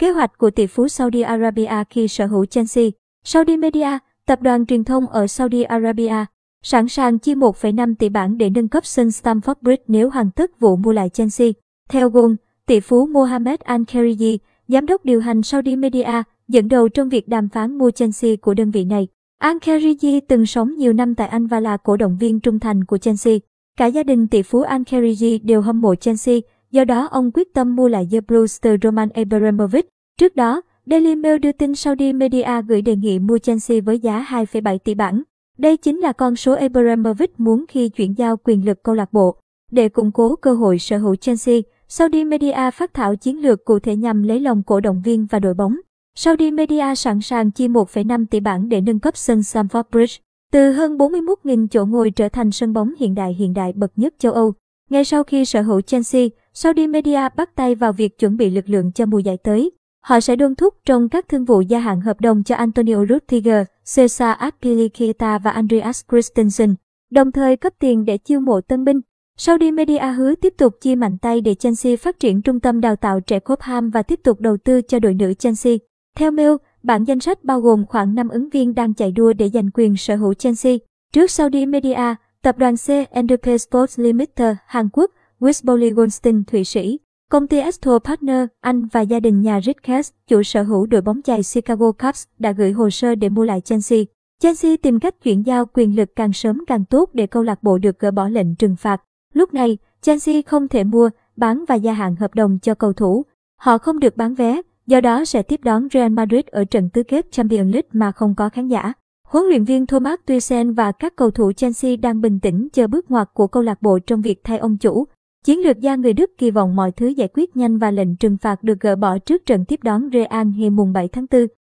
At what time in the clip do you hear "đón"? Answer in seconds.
105.64-105.88, 119.82-120.10